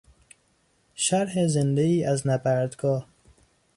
شرح 0.95 1.47
زندهای 1.47 2.03
از 2.03 2.27
نبردگاه 2.27 3.07